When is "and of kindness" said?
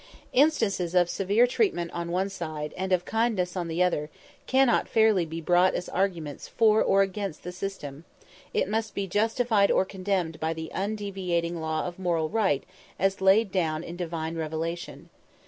2.75-3.55